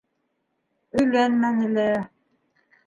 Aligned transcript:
Өйләнмәне 1.03 1.71
лә. 1.79 1.89